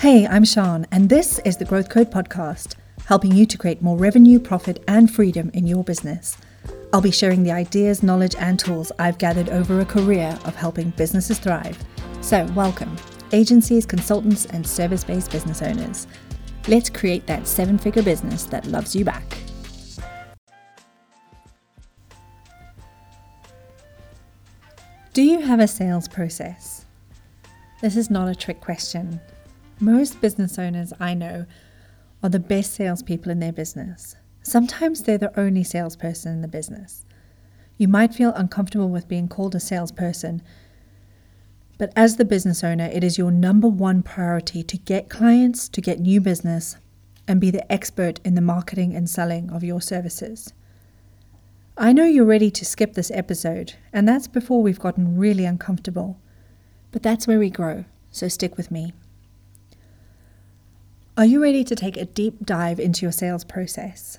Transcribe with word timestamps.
Hey, 0.00 0.26
I'm 0.26 0.44
Sean, 0.44 0.86
and 0.92 1.08
this 1.08 1.38
is 1.46 1.56
the 1.56 1.64
Growth 1.64 1.88
Code 1.88 2.10
Podcast, 2.10 2.74
helping 3.06 3.32
you 3.32 3.46
to 3.46 3.56
create 3.56 3.80
more 3.80 3.96
revenue, 3.96 4.38
profit, 4.38 4.84
and 4.86 5.10
freedom 5.10 5.50
in 5.54 5.66
your 5.66 5.82
business. 5.82 6.36
I'll 6.92 7.00
be 7.00 7.10
sharing 7.10 7.42
the 7.42 7.52
ideas, 7.52 8.02
knowledge, 8.02 8.34
and 8.38 8.58
tools 8.58 8.92
I've 8.98 9.16
gathered 9.16 9.48
over 9.48 9.80
a 9.80 9.86
career 9.86 10.38
of 10.44 10.54
helping 10.54 10.90
businesses 10.90 11.38
thrive. 11.38 11.82
So, 12.20 12.44
welcome, 12.54 12.94
agencies, 13.32 13.86
consultants, 13.86 14.44
and 14.44 14.66
service 14.66 15.02
based 15.02 15.30
business 15.30 15.62
owners. 15.62 16.06
Let's 16.68 16.90
create 16.90 17.26
that 17.26 17.46
seven 17.46 17.78
figure 17.78 18.02
business 18.02 18.44
that 18.44 18.66
loves 18.66 18.94
you 18.94 19.02
back. 19.02 19.38
Do 25.14 25.22
you 25.22 25.40
have 25.40 25.58
a 25.58 25.66
sales 25.66 26.06
process? 26.06 26.84
This 27.80 27.96
is 27.96 28.10
not 28.10 28.28
a 28.28 28.34
trick 28.34 28.60
question. 28.60 29.22
Most 29.78 30.22
business 30.22 30.58
owners 30.58 30.94
I 30.98 31.12
know 31.12 31.44
are 32.22 32.30
the 32.30 32.38
best 32.38 32.72
salespeople 32.72 33.30
in 33.30 33.40
their 33.40 33.52
business. 33.52 34.16
Sometimes 34.42 35.02
they're 35.02 35.18
the 35.18 35.38
only 35.38 35.64
salesperson 35.64 36.32
in 36.32 36.40
the 36.40 36.48
business. 36.48 37.04
You 37.76 37.88
might 37.88 38.14
feel 38.14 38.32
uncomfortable 38.32 38.88
with 38.88 39.06
being 39.06 39.28
called 39.28 39.54
a 39.54 39.60
salesperson, 39.60 40.40
but 41.76 41.92
as 41.94 42.16
the 42.16 42.24
business 42.24 42.64
owner, 42.64 42.86
it 42.86 43.04
is 43.04 43.18
your 43.18 43.30
number 43.30 43.68
one 43.68 44.02
priority 44.02 44.62
to 44.62 44.78
get 44.78 45.10
clients, 45.10 45.68
to 45.68 45.82
get 45.82 46.00
new 46.00 46.22
business, 46.22 46.78
and 47.28 47.38
be 47.38 47.50
the 47.50 47.70
expert 47.70 48.18
in 48.24 48.34
the 48.34 48.40
marketing 48.40 48.94
and 48.94 49.10
selling 49.10 49.50
of 49.50 49.62
your 49.62 49.82
services. 49.82 50.54
I 51.76 51.92
know 51.92 52.06
you're 52.06 52.24
ready 52.24 52.50
to 52.50 52.64
skip 52.64 52.94
this 52.94 53.10
episode, 53.10 53.74
and 53.92 54.08
that's 54.08 54.26
before 54.26 54.62
we've 54.62 54.80
gotten 54.80 55.18
really 55.18 55.44
uncomfortable. 55.44 56.18
But 56.92 57.02
that's 57.02 57.26
where 57.26 57.38
we 57.38 57.50
grow, 57.50 57.84
so 58.10 58.28
stick 58.28 58.56
with 58.56 58.70
me. 58.70 58.94
Are 61.18 61.24
you 61.24 61.42
ready 61.42 61.64
to 61.64 61.74
take 61.74 61.96
a 61.96 62.04
deep 62.04 62.44
dive 62.44 62.78
into 62.78 63.00
your 63.06 63.12
sales 63.12 63.42
process? 63.42 64.18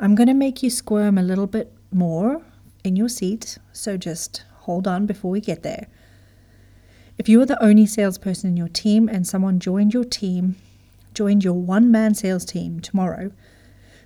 I'm 0.00 0.14
going 0.14 0.26
to 0.26 0.32
make 0.32 0.62
you 0.62 0.70
squirm 0.70 1.18
a 1.18 1.22
little 1.22 1.46
bit 1.46 1.70
more 1.92 2.40
in 2.82 2.96
your 2.96 3.10
seat, 3.10 3.58
so 3.74 3.98
just 3.98 4.42
hold 4.60 4.88
on 4.88 5.04
before 5.04 5.30
we 5.30 5.42
get 5.42 5.62
there. 5.62 5.86
If 7.18 7.28
you 7.28 7.42
are 7.42 7.46
the 7.46 7.62
only 7.62 7.84
salesperson 7.84 8.48
in 8.48 8.56
your 8.56 8.68
team 8.68 9.06
and 9.06 9.26
someone 9.26 9.60
joined 9.60 9.92
your 9.92 10.04
team, 10.04 10.56
joined 11.12 11.44
your 11.44 11.60
one 11.60 11.90
man 11.90 12.14
sales 12.14 12.46
team 12.46 12.80
tomorrow, 12.80 13.30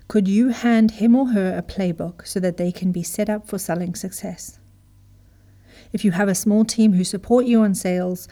could 0.09 0.27
you 0.27 0.49
hand 0.49 0.91
him 0.91 1.15
or 1.15 1.27
her 1.27 1.57
a 1.57 1.61
playbook 1.61 2.27
so 2.27 2.41
that 2.41 2.57
they 2.57 2.73
can 2.73 2.91
be 2.91 3.01
set 3.01 3.29
up 3.29 3.47
for 3.47 3.57
selling 3.57 3.95
success? 3.95 4.59
If 5.93 6.03
you 6.03 6.11
have 6.11 6.27
a 6.27 6.35
small 6.35 6.65
team 6.65 6.91
who 6.91 7.05
support 7.05 7.45
you 7.45 7.61
on 7.61 7.75
sales, 7.75 8.27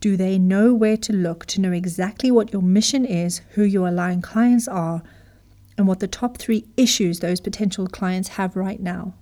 do 0.00 0.16
they 0.16 0.38
know 0.38 0.74
where 0.74 0.96
to 0.98 1.12
look 1.12 1.46
to 1.46 1.60
know 1.60 1.72
exactly 1.72 2.30
what 2.30 2.52
your 2.52 2.62
mission 2.62 3.04
is, 3.04 3.40
who 3.50 3.62
your 3.62 3.88
aligned 3.88 4.22
clients 4.22 4.68
are, 4.68 5.02
and 5.78 5.86
what 5.86 6.00
the 6.00 6.08
top 6.08 6.38
three 6.38 6.66
issues 6.76 7.20
those 7.20 7.40
potential 7.40 7.86
clients 7.86 8.30
have 8.30 8.56
right 8.56 8.80
now? 8.80 9.14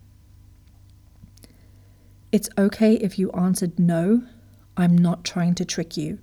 It's 2.33 2.49
okay 2.59 2.95
if 2.95 3.19
you 3.19 3.31
answered 3.31 3.79
no. 3.79 4.25
I'm 4.77 4.99
not 4.99 5.25
trying 5.25 5.55
to 5.55 5.65
trick 5.65 5.97
you. 5.97 6.19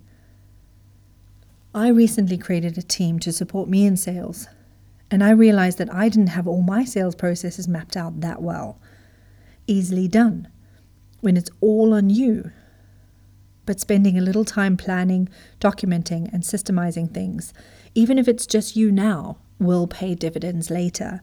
I 1.73 1.87
recently 1.87 2.37
created 2.37 2.77
a 2.77 2.81
team 2.81 3.17
to 3.19 3.31
support 3.31 3.69
me 3.69 3.85
in 3.85 3.95
sales, 3.95 4.47
and 5.09 5.23
I 5.23 5.29
realized 5.29 5.77
that 5.77 5.93
I 5.93 6.09
didn't 6.09 6.27
have 6.27 6.47
all 6.47 6.61
my 6.61 6.83
sales 6.83 7.15
processes 7.15 7.69
mapped 7.69 7.95
out 7.95 8.19
that 8.19 8.41
well. 8.41 8.77
Easily 9.67 10.09
done 10.09 10.49
when 11.21 11.37
it's 11.37 11.49
all 11.61 11.93
on 11.93 12.09
you. 12.09 12.51
But 13.71 13.79
spending 13.79 14.17
a 14.17 14.21
little 14.21 14.43
time 14.43 14.75
planning, 14.75 15.29
documenting, 15.61 16.29
and 16.33 16.43
systemizing 16.43 17.13
things, 17.13 17.53
even 17.95 18.19
if 18.19 18.27
it's 18.27 18.45
just 18.45 18.75
you 18.75 18.91
now, 18.91 19.37
will 19.59 19.87
pay 19.87 20.13
dividends 20.13 20.69
later. 20.69 21.21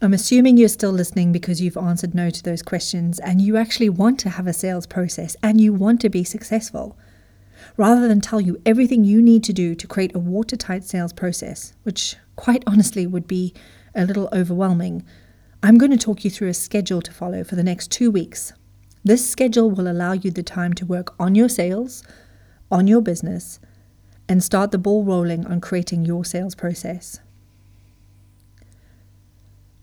I'm 0.00 0.14
assuming 0.14 0.56
you're 0.56 0.70
still 0.70 0.90
listening 0.90 1.32
because 1.32 1.60
you've 1.60 1.76
answered 1.76 2.14
no 2.14 2.30
to 2.30 2.42
those 2.42 2.62
questions 2.62 3.18
and 3.18 3.42
you 3.42 3.58
actually 3.58 3.90
want 3.90 4.18
to 4.20 4.30
have 4.30 4.46
a 4.46 4.54
sales 4.54 4.86
process 4.86 5.36
and 5.42 5.60
you 5.60 5.74
want 5.74 6.00
to 6.00 6.08
be 6.08 6.24
successful 6.24 6.96
rather 7.76 8.08
than 8.08 8.22
tell 8.22 8.40
you 8.40 8.58
everything 8.64 9.04
you 9.04 9.20
need 9.20 9.44
to 9.44 9.52
do 9.52 9.74
to 9.74 9.86
create 9.86 10.16
a 10.16 10.18
watertight 10.18 10.84
sales 10.84 11.12
process, 11.12 11.74
which 11.82 12.16
quite 12.36 12.64
honestly 12.66 13.06
would 13.06 13.26
be 13.26 13.52
a 13.94 14.06
little 14.06 14.30
overwhelming, 14.32 15.04
I'm 15.62 15.76
going 15.76 15.92
to 15.92 15.98
talk 15.98 16.24
you 16.24 16.30
through 16.30 16.48
a 16.48 16.54
schedule 16.54 17.02
to 17.02 17.12
follow 17.12 17.44
for 17.44 17.54
the 17.54 17.62
next 17.62 17.90
two 17.90 18.10
weeks. 18.10 18.54
This 19.02 19.28
schedule 19.28 19.70
will 19.70 19.88
allow 19.88 20.12
you 20.12 20.30
the 20.30 20.42
time 20.42 20.74
to 20.74 20.86
work 20.86 21.14
on 21.18 21.34
your 21.34 21.48
sales, 21.48 22.02
on 22.70 22.86
your 22.86 23.00
business, 23.00 23.58
and 24.28 24.44
start 24.44 24.70
the 24.70 24.78
ball 24.78 25.04
rolling 25.04 25.46
on 25.46 25.60
creating 25.60 26.04
your 26.04 26.24
sales 26.24 26.54
process. 26.54 27.20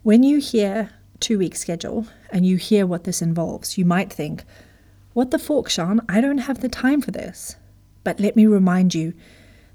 When 0.04 0.24
you 0.24 0.40
hear 0.40 0.92
two 1.20 1.40
week 1.40 1.56
schedule 1.56 2.08
and 2.32 2.46
you 2.46 2.58
hear 2.58 2.86
what 2.86 3.04
this 3.04 3.22
involves, 3.22 3.78
you 3.78 3.86
might 3.86 4.14
think, 4.14 4.46
what 5.14 5.32
the 5.32 5.40
fork, 5.40 5.68
Sean? 5.70 6.00
I 6.08 6.22
don't 6.22 6.38
have 6.38 6.62
the 6.62 6.70
time 6.70 7.02
for 7.02 7.12
this. 7.12 7.56
But 8.04 8.20
let 8.20 8.36
me 8.36 8.46
remind 8.46 8.94
you 8.94 9.14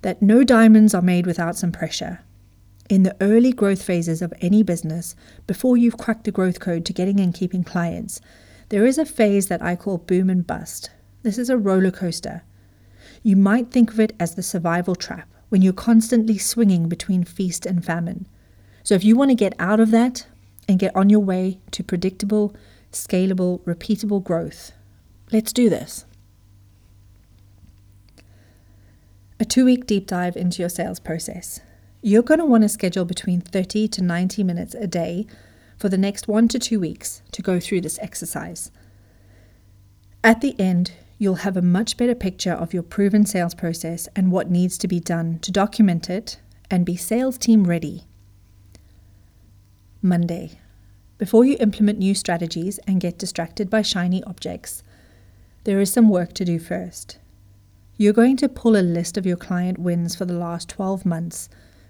that 0.03 0.22
no 0.22 0.44
diamonds 0.44 0.94
are 0.94 1.03
made 1.03 1.26
without 1.26 1.56
some 1.56 1.72
pressure. 1.72 2.20
In 2.88 3.03
the 3.03 3.16
early 3.20 3.53
growth 3.53 3.82
phases 3.82 4.22
of 4.22 4.32
any 4.41 4.62
business, 4.62 5.16
before 5.47 5.76
you've 5.76 5.98
cracked 5.98 6.24
the 6.24 6.30
growth 6.30 6.60
code 6.60 6.84
to 6.86 6.92
getting 6.92 7.20
and 7.20 7.34
keeping 7.34 7.64
clients, 7.64 8.20
there 8.72 8.87
is 8.87 8.97
a 8.97 9.05
phase 9.05 9.49
that 9.49 9.60
I 9.60 9.77
call 9.77 9.99
boom 9.99 10.31
and 10.31 10.47
bust. 10.47 10.91
This 11.22 11.37
is 11.37 11.50
a 11.50 11.59
roller 11.59 11.91
coaster. 11.91 12.43
You 13.22 13.37
might 13.37 13.71
think 13.71 13.91
of 13.93 14.00
it 14.00 14.16
as 14.19 14.34
the 14.34 14.43
survival 14.43 14.94
trap 14.94 15.28
when 15.50 15.60
you're 15.60 15.75
constantly 15.75 16.38
swinging 16.38 16.88
between 16.88 17.22
feast 17.22 17.66
and 17.66 17.84
famine. 17.84 18.27
So, 18.83 18.94
if 18.94 19.05
you 19.05 19.15
want 19.15 19.31
to 19.31 19.34
get 19.34 19.53
out 19.59 19.78
of 19.78 19.91
that 19.91 20.27
and 20.66 20.78
get 20.78 20.97
on 20.97 21.10
your 21.10 21.21
way 21.21 21.60
to 21.72 21.84
predictable, 21.84 22.56
scalable, 22.91 23.60
repeatable 23.65 24.25
growth, 24.25 24.72
let's 25.31 25.53
do 25.53 25.69
this. 25.69 26.06
a 29.39 29.44
two 29.44 29.66
week 29.66 29.84
deep 29.84 30.06
dive 30.06 30.34
into 30.34 30.62
your 30.62 30.71
sales 30.71 30.99
process. 30.99 31.60
You're 32.00 32.22
going 32.22 32.41
to 32.41 32.47
want 32.47 32.62
to 32.62 32.71
schedule 32.71 33.04
between 33.04 33.43
30 33.43 33.87
to 33.89 34.03
90 34.03 34.44
minutes 34.44 34.75
a 34.75 34.87
day 34.87 35.27
for 35.82 35.88
the 35.88 35.98
next 35.98 36.28
one 36.28 36.47
to 36.47 36.60
two 36.60 36.78
weeks 36.78 37.22
to 37.32 37.43
go 37.43 37.59
through 37.59 37.81
this 37.81 37.98
exercise. 37.98 38.70
At 40.22 40.41
the 40.41 40.54
end, 40.56 40.93
you'll 41.19 41.43
have 41.43 41.56
a 41.56 41.60
much 41.60 41.97
better 41.97 42.15
picture 42.15 42.53
of 42.53 42.72
your 42.72 42.84
proven 42.84 43.26
sales 43.26 43.53
process 43.53 44.09
and 44.15 44.31
what 44.31 44.48
needs 44.48 44.78
to 44.78 44.87
be 44.87 45.00
done 45.00 45.41
to 45.41 45.50
document 45.50 46.09
it 46.09 46.38
and 46.71 46.87
be 46.87 46.94
sales 46.94 47.37
team 47.37 47.65
ready. 47.65 48.04
Monday. 50.00 50.60
Before 51.19 51.44
you 51.44 51.56
implement 51.59 51.98
new 51.98 52.15
strategies 52.15 52.78
and 52.87 53.00
get 53.00 53.19
distracted 53.19 53.69
by 53.69 53.82
shiny 53.82 54.22
objects, 54.22 54.84
there 55.65 55.81
is 55.81 55.92
some 55.92 56.09
work 56.09 56.32
to 56.34 56.44
do 56.44 56.60
first. 56.60 57.19
You're 57.97 58.12
going 58.12 58.37
to 58.37 58.48
pull 58.48 58.76
a 58.76 58.87
list 58.87 59.16
of 59.16 59.26
your 59.26 59.37
client 59.37 59.81
wins 59.81 60.15
for 60.15 60.26
the 60.26 60.38
last 60.38 60.69
12 60.69 61.04
months 61.04 61.48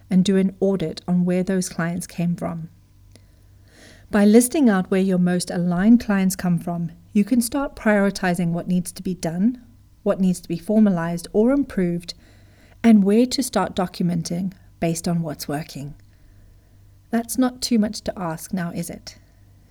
and 0.08 0.24
do 0.24 0.38
an 0.38 0.56
audit 0.60 1.02
on 1.06 1.26
where 1.26 1.42
those 1.42 1.68
clients 1.68 2.06
came 2.06 2.34
from. 2.36 2.70
By 4.12 4.26
listing 4.26 4.68
out 4.68 4.90
where 4.90 5.00
your 5.00 5.16
most 5.16 5.50
aligned 5.50 6.00
clients 6.00 6.36
come 6.36 6.58
from, 6.58 6.92
you 7.14 7.24
can 7.24 7.40
start 7.40 7.74
prioritizing 7.74 8.48
what 8.48 8.68
needs 8.68 8.92
to 8.92 9.02
be 9.02 9.14
done, 9.14 9.64
what 10.02 10.20
needs 10.20 10.38
to 10.42 10.48
be 10.48 10.58
formalized 10.58 11.28
or 11.32 11.50
improved, 11.50 12.12
and 12.84 13.04
where 13.04 13.24
to 13.24 13.42
start 13.42 13.74
documenting 13.74 14.52
based 14.80 15.08
on 15.08 15.22
what's 15.22 15.48
working. 15.48 15.94
That's 17.08 17.38
not 17.38 17.62
too 17.62 17.78
much 17.78 18.02
to 18.02 18.18
ask 18.18 18.52
now, 18.52 18.70
is 18.72 18.90
it? 18.90 19.16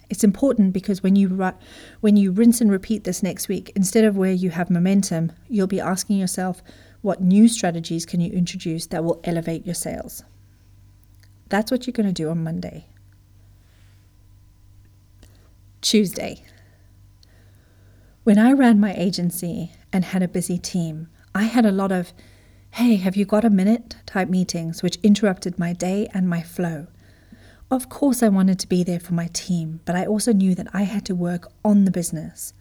It's 0.09 0.23
important 0.23 0.73
because 0.73 1.03
when 1.03 1.15
you 1.15 1.53
when 1.99 2.17
you 2.17 2.31
rinse 2.31 2.61
and 2.61 2.71
repeat 2.71 3.03
this 3.03 3.21
next 3.21 3.47
week, 3.47 3.71
instead 3.75 4.05
of 4.05 4.17
where 4.17 4.33
you 4.33 4.49
have 4.49 4.71
momentum, 4.71 5.33
you'll 5.49 5.67
be 5.67 5.79
asking 5.79 6.17
yourself 6.17 6.63
what 7.01 7.21
new 7.21 7.47
strategies 7.47 8.07
can 8.07 8.21
you 8.21 8.31
introduce 8.31 8.87
that 8.87 9.03
will 9.03 9.21
elevate 9.23 9.67
your 9.67 9.75
sales. 9.75 10.23
That's 11.49 11.69
what 11.69 11.85
you're 11.85 11.91
going 11.91 12.07
to 12.07 12.23
do 12.23 12.31
on 12.31 12.43
Monday. 12.43 12.87
Tuesday. 15.81 16.43
When 18.23 18.37
I 18.37 18.51
ran 18.51 18.79
my 18.79 18.93
agency 18.93 19.73
and 19.91 20.05
had 20.05 20.21
a 20.21 20.27
busy 20.27 20.59
team, 20.59 21.07
I 21.33 21.43
had 21.43 21.65
a 21.65 21.71
lot 21.71 21.91
of, 21.91 22.13
hey, 22.71 22.97
have 22.97 23.15
you 23.15 23.25
got 23.25 23.43
a 23.43 23.49
minute 23.49 23.95
type 24.05 24.29
meetings, 24.29 24.83
which 24.83 24.99
interrupted 25.01 25.57
my 25.57 25.73
day 25.73 26.07
and 26.13 26.29
my 26.29 26.43
flow. 26.43 26.85
Of 27.71 27.89
course, 27.89 28.21
I 28.21 28.29
wanted 28.29 28.59
to 28.59 28.69
be 28.69 28.83
there 28.83 28.99
for 28.99 29.13
my 29.13 29.27
team, 29.33 29.79
but 29.85 29.95
I 29.95 30.05
also 30.05 30.33
knew 30.33 30.53
that 30.53 30.67
I 30.71 30.83
had 30.83 31.05
to 31.07 31.15
work 31.15 31.51
on 31.65 31.85
the 31.85 31.91
business. 31.91 32.53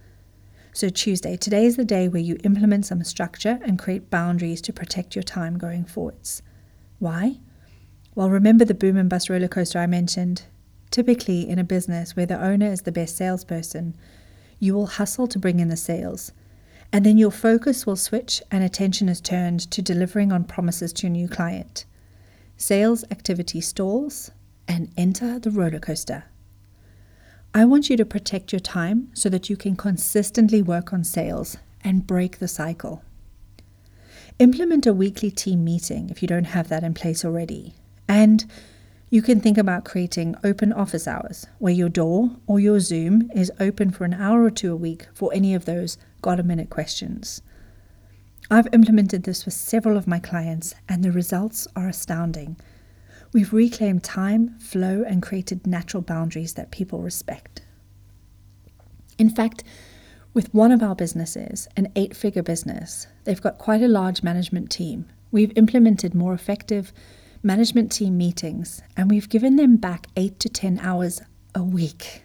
So, 0.73 0.89
Tuesday, 0.89 1.37
today 1.37 1.67
is 1.67 1.77
the 1.77 1.85
day 1.85 2.09
where 2.09 2.23
you 2.23 2.39
implement 2.45 2.87
some 2.87 3.05
structure 3.05 3.59
and 3.65 3.79
create 3.79 4.09
boundaries 4.09 4.63
to 4.63 4.73
protect 4.73 5.15
your 5.15 5.25
time 5.25 5.59
going 5.59 5.85
forwards. 5.85 6.43
Why? 7.01 7.41
Well, 8.15 8.31
remember 8.31 8.65
the 8.65 8.73
boom 8.73 8.97
and 8.97 9.11
bust 9.11 9.29
roller 9.29 9.49
coaster 9.49 9.81
I 9.81 9.87
mentioned? 9.87 10.45
Typically, 10.91 11.49
in 11.49 11.59
a 11.59 11.65
business 11.65 12.17
where 12.17 12.27
the 12.27 12.43
owner 12.43 12.67
is 12.67 12.83
the 12.83 12.93
best 12.93 13.17
salesperson, 13.17 13.97
you 14.59 14.75
will 14.75 14.87
hustle 14.87 15.27
to 15.29 15.39
bring 15.39 15.61
in 15.61 15.69
the 15.69 15.77
sales. 15.77 16.33
And 16.93 17.07
then 17.07 17.17
your 17.17 17.31
focus 17.31 17.87
will 17.87 17.97
switch 17.97 18.43
and 18.51 18.65
attention 18.65 19.09
is 19.09 19.21
turned 19.21 19.71
to 19.71 19.81
delivering 19.81 20.33
on 20.33 20.45
promises 20.45 20.93
to 20.95 21.07
your 21.07 21.13
new 21.13 21.29
client. 21.29 21.85
Sales 22.57 23.05
activity 23.11 23.61
stalls 23.61 24.33
and 24.67 24.91
enter 24.97 25.39
the 25.39 25.51
roller 25.51 25.79
coaster. 25.79 26.25
I 27.55 27.65
want 27.65 27.91
you 27.91 27.97
to 27.97 28.05
protect 28.05 28.53
your 28.53 28.61
time 28.61 29.11
so 29.15 29.29
that 29.29 29.49
you 29.49 29.57
can 29.57 29.77
consistently 29.77 30.63
work 30.63 30.93
on 30.93 31.05
sales 31.05 31.57
and 31.83 32.07
break 32.07 32.39
the 32.39 32.49
cycle. 32.49 33.03
Implement 34.39 34.87
a 34.87 34.93
weekly 34.93 35.31
team 35.31 35.65
meeting 35.65 36.11
if 36.11 36.23
you 36.23 36.29
don't 36.29 36.45
have 36.45 36.69
that 36.69 36.85
in 36.85 36.95
place 36.95 37.25
already. 37.25 37.75
And 38.09 38.45
you 39.13 39.21
can 39.21 39.41
think 39.41 39.59
about 39.59 39.85
creating 39.85 40.37
open 40.45 40.73
office 40.73 41.09
hours 41.09 41.49
where 41.59 41.73
your 41.73 41.89
door 41.89 42.31
or 42.47 42.61
your 42.61 42.79
Zoom 42.79 43.29
is 43.35 43.51
open 43.59 43.91
for 43.91 44.05
an 44.05 44.15
hour 44.15 44.45
or 44.45 44.51
two 44.51 44.73
a 44.73 44.77
week 44.77 45.09
for 45.13 45.35
any 45.35 45.53
of 45.53 45.65
those 45.65 45.99
got 46.23 46.39
a 46.39 46.45
minute 46.45 46.71
questions. 46.71 47.43
I've 48.53 48.73
implemented 48.73 49.25
this 49.25 49.45
with 49.45 49.55
several 49.55 49.97
of 49.97 50.07
my 50.07 50.19
clients, 50.19 50.75
and 50.89 51.05
the 51.05 51.13
results 51.13 51.69
are 51.77 51.89
astounding. 51.89 52.57
We've 53.33 53.53
reclaimed 53.53 54.03
time, 54.03 54.59
flow, 54.59 55.05
and 55.07 55.23
created 55.23 55.67
natural 55.67 56.03
boundaries 56.03 56.55
that 56.55 56.73
people 56.73 57.01
respect. 57.01 57.63
In 59.19 59.31
fact, 59.31 59.63
with 60.35 60.53
one 60.55 60.73
of 60.73 60.83
our 60.83 60.95
businesses, 60.95 61.69
an 61.77 61.93
eight 61.95 62.17
figure 62.17 62.43
business, 62.43 63.07
they've 63.25 63.43
got 63.43 63.59
quite 63.59 63.83
a 63.83 63.89
large 63.89 64.23
management 64.23 64.71
team. 64.71 65.07
We've 65.31 65.57
implemented 65.57 66.15
more 66.15 66.35
effective 66.35 66.93
management 67.43 67.91
team 67.91 68.17
meetings, 68.17 68.83
and 68.97 69.11
we've 69.11 69.29
given 69.29 69.57
them 69.57 69.77
back 69.77 70.07
eight 70.17 70.39
to 70.41 70.49
10 70.49 70.79
hours 70.81 71.23
a 71.55 71.63
week. 71.63 72.23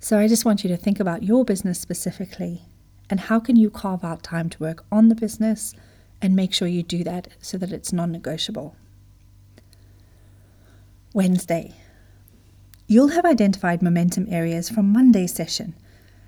So 0.00 0.18
I 0.18 0.28
just 0.28 0.44
want 0.44 0.64
you 0.64 0.68
to 0.68 0.76
think 0.76 1.00
about 1.00 1.22
your 1.22 1.44
business 1.44 1.80
specifically 1.80 2.62
and 3.08 3.20
how 3.20 3.40
can 3.40 3.56
you 3.56 3.70
carve 3.70 4.04
out 4.04 4.22
time 4.22 4.48
to 4.50 4.58
work 4.58 4.84
on 4.90 5.08
the 5.08 5.14
business 5.14 5.74
and 6.20 6.34
make 6.34 6.52
sure 6.52 6.68
you 6.68 6.82
do 6.82 7.04
that 7.04 7.28
so 7.40 7.56
that 7.58 7.72
it's 7.72 7.92
non 7.92 8.12
negotiable. 8.12 8.76
Wednesday. 11.12 11.74
You'll 12.86 13.08
have 13.08 13.24
identified 13.24 13.82
momentum 13.82 14.26
areas 14.28 14.68
from 14.68 14.92
Monday's 14.92 15.32
session. 15.32 15.74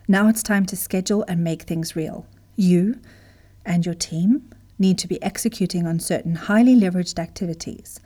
Now 0.08 0.28
it's 0.28 0.42
time 0.42 0.64
to 0.66 0.76
schedule 0.76 1.24
and 1.28 1.42
make 1.42 1.62
things 1.62 1.96
real. 1.96 2.26
You 2.56 2.98
and 3.64 3.84
your 3.84 3.94
team 3.94 4.48
need 4.78 4.98
to 4.98 5.08
be 5.08 5.22
executing 5.22 5.86
on 5.86 5.98
certain 5.98 6.34
highly 6.34 6.74
leveraged 6.74 7.18
activities. 7.18 8.00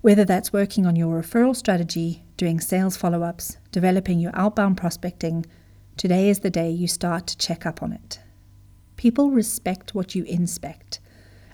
Whether 0.00 0.24
that's 0.24 0.52
working 0.52 0.86
on 0.86 0.96
your 0.96 1.20
referral 1.20 1.56
strategy, 1.56 2.24
doing 2.36 2.60
sales 2.60 2.96
follow 2.96 3.22
ups, 3.22 3.56
developing 3.72 4.18
your 4.18 4.32
outbound 4.34 4.76
prospecting, 4.76 5.46
today 5.96 6.28
is 6.28 6.40
the 6.40 6.50
day 6.50 6.70
you 6.70 6.86
start 6.86 7.26
to 7.28 7.38
check 7.38 7.64
up 7.64 7.82
on 7.82 7.92
it. 7.92 8.20
People 8.96 9.30
respect 9.30 9.94
what 9.94 10.14
you 10.14 10.24
inspect. 10.24 11.00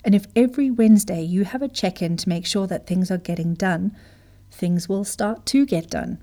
And 0.03 0.13
if 0.13 0.27
every 0.35 0.69
Wednesday 0.69 1.21
you 1.21 1.45
have 1.45 1.61
a 1.61 1.67
check 1.67 2.01
in 2.01 2.17
to 2.17 2.29
make 2.29 2.45
sure 2.45 2.67
that 2.67 2.87
things 2.87 3.09
are 3.09 3.17
getting 3.17 3.53
done, 3.53 3.95
things 4.51 4.89
will 4.89 5.03
start 5.03 5.45
to 5.47 5.65
get 5.65 5.89
done. 5.89 6.21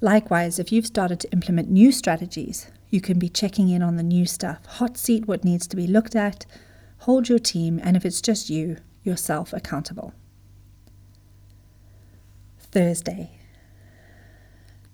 Likewise, 0.00 0.58
if 0.58 0.72
you've 0.72 0.86
started 0.86 1.20
to 1.20 1.32
implement 1.32 1.70
new 1.70 1.90
strategies, 1.90 2.66
you 2.90 3.00
can 3.00 3.18
be 3.18 3.28
checking 3.28 3.68
in 3.68 3.82
on 3.82 3.96
the 3.96 4.02
new 4.02 4.26
stuff, 4.26 4.64
hot 4.66 4.96
seat 4.96 5.26
what 5.26 5.44
needs 5.44 5.66
to 5.68 5.76
be 5.76 5.86
looked 5.86 6.14
at, 6.14 6.46
hold 6.98 7.28
your 7.28 7.38
team, 7.38 7.80
and 7.82 7.96
if 7.96 8.04
it's 8.04 8.20
just 8.20 8.48
you, 8.48 8.78
yourself 9.02 9.52
accountable. 9.52 10.12
Thursday. 12.58 13.38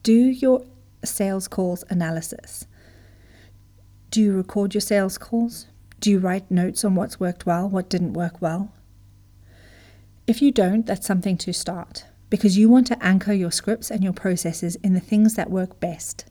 Do 0.02 0.12
your 0.12 0.64
sales 1.04 1.48
calls 1.48 1.84
analysis. 1.88 2.66
Do 4.10 4.20
you 4.20 4.36
record 4.36 4.74
your 4.74 4.80
sales 4.80 5.18
calls? 5.18 5.66
Do 6.00 6.10
you 6.10 6.18
write 6.18 6.50
notes 6.50 6.84
on 6.84 6.94
what's 6.94 7.20
worked 7.20 7.46
well, 7.46 7.68
what 7.68 7.88
didn't 7.88 8.12
work 8.12 8.42
well? 8.42 8.72
If 10.26 10.42
you 10.42 10.52
don't, 10.52 10.86
that's 10.86 11.06
something 11.06 11.36
to 11.38 11.52
start 11.52 12.04
because 12.30 12.56
you 12.56 12.68
want 12.68 12.86
to 12.86 13.04
anchor 13.04 13.32
your 13.32 13.50
scripts 13.50 13.90
and 13.90 14.02
your 14.02 14.12
processes 14.12 14.76
in 14.76 14.94
the 14.94 15.00
things 15.00 15.34
that 15.34 15.50
work 15.50 15.80
best. 15.80 16.24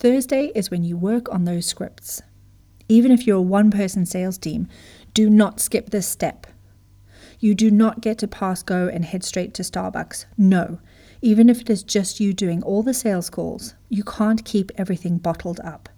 Thursday 0.00 0.50
is 0.54 0.70
when 0.70 0.82
you 0.82 0.96
work 0.96 1.30
on 1.30 1.44
those 1.44 1.66
scripts. 1.66 2.22
Even 2.88 3.12
if 3.12 3.26
you're 3.26 3.36
a 3.36 3.42
one 3.42 3.70
person 3.70 4.06
sales 4.06 4.38
team, 4.38 4.66
do 5.12 5.28
not 5.28 5.60
skip 5.60 5.90
this 5.90 6.08
step. 6.08 6.46
You 7.38 7.54
do 7.54 7.70
not 7.70 8.00
get 8.00 8.16
to 8.18 8.26
pass 8.26 8.62
go 8.62 8.88
and 8.88 9.04
head 9.04 9.22
straight 9.22 9.52
to 9.54 9.62
Starbucks. 9.62 10.24
No. 10.38 10.78
Even 11.20 11.50
if 11.50 11.60
it 11.60 11.68
is 11.68 11.82
just 11.82 12.18
you 12.18 12.32
doing 12.32 12.62
all 12.62 12.82
the 12.82 12.94
sales 12.94 13.28
calls, 13.28 13.74
you 13.90 14.02
can't 14.02 14.42
keep 14.42 14.72
everything 14.78 15.18
bottled 15.18 15.60
up. 15.60 15.90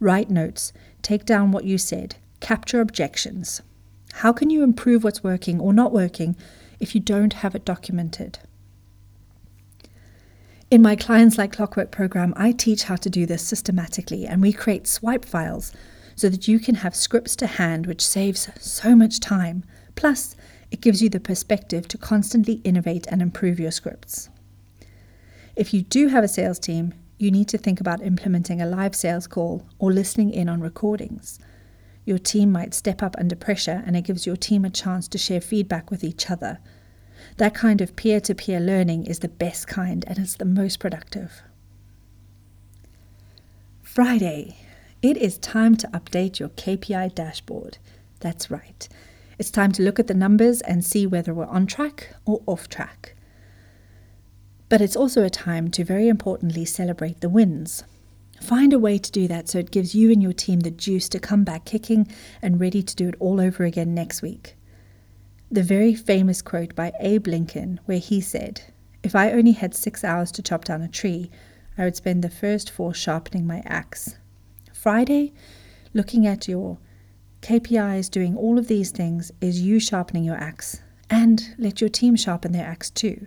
Write 0.00 0.28
notes, 0.28 0.72
take 1.00 1.24
down 1.24 1.52
what 1.52 1.64
you 1.64 1.78
said, 1.78 2.16
capture 2.40 2.80
objections. 2.80 3.62
How 4.14 4.32
can 4.32 4.50
you 4.50 4.64
improve 4.64 5.04
what's 5.04 5.22
working 5.22 5.60
or 5.60 5.72
not 5.72 5.92
working 5.92 6.34
if 6.80 6.96
you 6.96 7.00
don't 7.00 7.34
have 7.34 7.54
it 7.54 7.64
documented? 7.64 8.40
In 10.68 10.82
my 10.82 10.96
Clients 10.96 11.38
Like 11.38 11.52
Clockwork 11.52 11.92
program, 11.92 12.34
I 12.36 12.50
teach 12.50 12.82
how 12.84 12.96
to 12.96 13.08
do 13.08 13.24
this 13.24 13.46
systematically, 13.46 14.26
and 14.26 14.42
we 14.42 14.52
create 14.52 14.88
swipe 14.88 15.24
files 15.24 15.72
so 16.16 16.28
that 16.28 16.48
you 16.48 16.58
can 16.58 16.76
have 16.76 16.96
scripts 16.96 17.36
to 17.36 17.46
hand, 17.46 17.86
which 17.86 18.04
saves 18.04 18.50
so 18.58 18.96
much 18.96 19.20
time. 19.20 19.62
Plus, 19.94 20.34
it 20.72 20.80
gives 20.80 21.00
you 21.00 21.08
the 21.08 21.20
perspective 21.20 21.86
to 21.86 21.98
constantly 21.98 22.54
innovate 22.64 23.06
and 23.06 23.22
improve 23.22 23.60
your 23.60 23.70
scripts. 23.70 24.28
If 25.54 25.72
you 25.72 25.82
do 25.82 26.08
have 26.08 26.24
a 26.24 26.28
sales 26.28 26.58
team, 26.58 26.94
you 27.16 27.30
need 27.30 27.46
to 27.50 27.58
think 27.58 27.80
about 27.80 28.02
implementing 28.02 28.60
a 28.60 28.66
live 28.66 28.96
sales 28.96 29.28
call 29.28 29.68
or 29.78 29.92
listening 29.92 30.32
in 30.32 30.48
on 30.48 30.60
recordings. 30.60 31.38
Your 32.04 32.18
team 32.18 32.50
might 32.50 32.74
step 32.74 33.04
up 33.04 33.14
under 33.18 33.36
pressure, 33.36 33.84
and 33.86 33.96
it 33.96 34.02
gives 34.02 34.26
your 34.26 34.36
team 34.36 34.64
a 34.64 34.70
chance 34.70 35.06
to 35.08 35.16
share 35.16 35.40
feedback 35.40 35.92
with 35.92 36.02
each 36.02 36.28
other 36.28 36.58
that 37.36 37.54
kind 37.54 37.80
of 37.80 37.96
peer 37.96 38.20
to 38.20 38.34
peer 38.34 38.60
learning 38.60 39.06
is 39.06 39.20
the 39.20 39.28
best 39.28 39.66
kind 39.66 40.04
and 40.06 40.18
it's 40.18 40.36
the 40.36 40.44
most 40.44 40.78
productive. 40.78 41.42
Friday, 43.82 44.58
it 45.02 45.16
is 45.16 45.38
time 45.38 45.76
to 45.76 45.88
update 45.88 46.38
your 46.38 46.50
KPI 46.50 47.14
dashboard. 47.14 47.78
That's 48.20 48.50
right. 48.50 48.88
It's 49.38 49.50
time 49.50 49.72
to 49.72 49.82
look 49.82 49.98
at 49.98 50.06
the 50.06 50.14
numbers 50.14 50.60
and 50.62 50.84
see 50.84 51.06
whether 51.06 51.34
we're 51.34 51.46
on 51.46 51.66
track 51.66 52.14
or 52.24 52.42
off 52.46 52.68
track. 52.68 53.14
But 54.68 54.80
it's 54.80 54.96
also 54.96 55.22
a 55.22 55.30
time 55.30 55.70
to 55.72 55.84
very 55.84 56.08
importantly 56.08 56.64
celebrate 56.64 57.20
the 57.20 57.28
wins. 57.28 57.84
Find 58.40 58.72
a 58.72 58.78
way 58.78 58.98
to 58.98 59.12
do 59.12 59.28
that 59.28 59.48
so 59.48 59.58
it 59.58 59.70
gives 59.70 59.94
you 59.94 60.10
and 60.10 60.22
your 60.22 60.32
team 60.32 60.60
the 60.60 60.70
juice 60.70 61.08
to 61.10 61.18
come 61.18 61.44
back 61.44 61.64
kicking 61.64 62.08
and 62.42 62.60
ready 62.60 62.82
to 62.82 62.96
do 62.96 63.08
it 63.08 63.14
all 63.18 63.40
over 63.40 63.64
again 63.64 63.94
next 63.94 64.22
week 64.22 64.56
the 65.50 65.62
very 65.62 65.94
famous 65.94 66.42
quote 66.42 66.74
by 66.74 66.92
Abe 67.00 67.28
Lincoln, 67.28 67.80
where 67.86 67.98
he 67.98 68.20
said, 68.20 68.62
If 69.02 69.14
I 69.14 69.30
only 69.30 69.52
had 69.52 69.74
six 69.74 70.02
hours 70.02 70.32
to 70.32 70.42
chop 70.42 70.64
down 70.64 70.82
a 70.82 70.88
tree, 70.88 71.30
I 71.78 71.84
would 71.84 71.96
spend 71.96 72.22
the 72.22 72.30
first 72.30 72.70
four 72.70 72.94
sharpening 72.94 73.46
my 73.46 73.62
axe. 73.64 74.16
Friday, 74.72 75.32
looking 75.92 76.26
at 76.26 76.48
your 76.48 76.78
KPIs, 77.42 78.10
doing 78.10 78.36
all 78.36 78.58
of 78.58 78.66
these 78.66 78.90
things, 78.90 79.30
is 79.40 79.62
you 79.62 79.78
sharpening 79.78 80.24
your 80.24 80.36
axe. 80.36 80.80
And 81.08 81.54
let 81.58 81.80
your 81.80 81.90
team 81.90 82.16
sharpen 82.16 82.50
their 82.50 82.66
axe 82.66 82.90
too. 82.90 83.26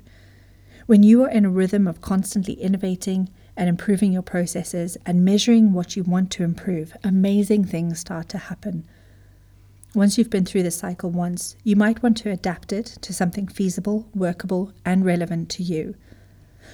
When 0.87 1.03
you 1.03 1.23
are 1.23 1.29
in 1.29 1.45
a 1.45 1.49
rhythm 1.49 1.87
of 1.87 2.01
constantly 2.01 2.53
innovating 2.53 3.29
and 3.55 3.69
improving 3.69 4.11
your 4.11 4.23
processes 4.23 4.97
and 5.05 5.23
measuring 5.23 5.71
what 5.71 5.95
you 5.95 6.03
want 6.03 6.31
to 6.31 6.43
improve, 6.43 6.97
amazing 7.03 7.63
things 7.63 7.99
start 7.99 8.27
to 8.29 8.37
happen. 8.37 8.85
Once 9.95 10.19
you've 10.19 10.29
been 10.29 10.45
through 10.45 10.61
the 10.61 10.69
cycle 10.69 11.09
once, 11.09 11.55
you 11.63 11.75
might 11.75 12.03
want 12.03 12.15
to 12.15 12.29
adapt 12.29 12.71
it 12.71 12.85
to 13.01 13.11
something 13.11 13.47
feasible, 13.47 14.07
workable, 14.13 14.71
and 14.85 15.03
relevant 15.03 15.49
to 15.49 15.63
you. 15.63 15.95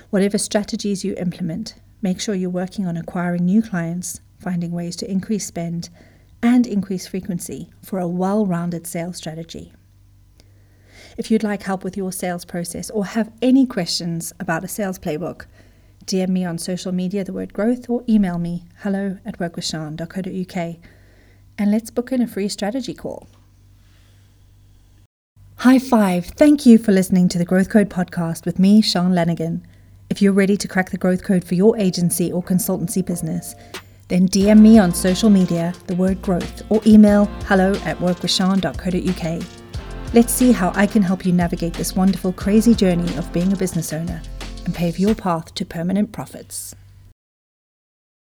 Whatever 0.10 0.38
strategies 0.38 1.06
you 1.06 1.16
implement, 1.16 1.76
make 2.02 2.20
sure 2.20 2.36
you're 2.36 2.50
working 2.50 2.86
on 2.86 2.98
acquiring 2.98 3.46
new 3.46 3.62
clients, 3.62 4.20
finding 4.38 4.72
ways 4.72 4.98
to 4.98 5.10
increase 5.10 5.46
spend, 5.46 5.90
and 6.44 6.68
increase 6.68 7.08
frequency 7.08 7.70
for 7.82 8.00
a 8.00 8.08
well 8.08 8.46
rounded 8.46 8.86
sales 8.86 9.16
strategy. 9.16 9.72
If 11.18 11.32
you'd 11.32 11.42
like 11.42 11.64
help 11.64 11.86
with 11.86 11.96
your 11.96 12.12
sales 12.12 12.44
process 12.44 12.90
or 12.90 13.06
have 13.06 13.32
any 13.42 13.66
questions 13.66 14.34
about 14.42 14.66
a 14.66 14.68
sales 14.68 15.00
playbook, 15.00 15.46
DM 16.06 16.30
me 16.30 16.44
on 16.44 16.58
social 16.58 16.92
media, 16.92 17.24
the 17.24 17.32
word 17.32 17.54
growth, 17.54 17.90
or 17.90 18.04
email 18.10 18.38
me 18.38 18.66
hello 18.80 19.20
at 19.26 19.40
workwithshawn.co.uk 19.40 20.78
and 21.58 21.72
let's 21.72 21.90
book 21.90 22.12
in 22.12 22.22
a 22.22 22.28
free 22.28 22.50
strategy 22.50 22.94
call. 22.94 23.28
High 25.58 25.80
five. 25.80 26.26
Thank 26.26 26.66
you 26.66 26.78
for 26.78 26.92
listening 26.92 27.28
to 27.30 27.38
the 27.38 27.46
Growth 27.46 27.70
Code 27.70 27.90
podcast 27.90 28.46
with 28.46 28.60
me, 28.60 28.82
Sean 28.82 29.16
Lanigan. 29.16 29.66
If 30.10 30.22
you're 30.22 30.34
ready 30.34 30.58
to 30.58 30.68
crack 30.68 30.92
the 30.92 30.98
growth 30.98 31.24
code 31.24 31.44
for 31.44 31.56
your 31.56 31.78
agency 31.78 32.32
or 32.32 32.44
consultancy 32.44 33.04
business, 33.04 33.56
then 34.08 34.28
DM 34.28 34.62
me 34.62 34.78
on 34.78 34.94
social 34.94 35.32
media, 35.32 35.74
the 35.88 35.96
word 35.96 36.22
growth, 36.22 36.64
or 36.70 36.82
email 36.86 37.26
hello 37.46 37.74
at 37.86 37.98
workwithshawn.co.uk. 37.98 39.44
Let's 40.14 40.34
see 40.34 40.52
how 40.52 40.72
I 40.76 40.86
can 40.86 41.02
help 41.02 41.26
you 41.26 41.34
navigate 41.34 41.74
this 41.74 41.96
wonderful, 41.96 42.34
crazy 42.34 42.76
journey 42.76 43.16
of 43.18 43.34
being 43.34 43.52
a 43.52 43.58
business 43.58 43.92
owner 43.92 44.22
and 44.66 44.76
pave 44.76 45.00
your 45.00 45.16
path 45.16 45.54
to 45.56 45.66
permanent 45.66 46.12
profits. 46.12 46.76